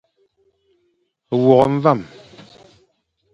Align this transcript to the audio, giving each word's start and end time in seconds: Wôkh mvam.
Wôkh 1.45 1.69
mvam. 1.73 2.01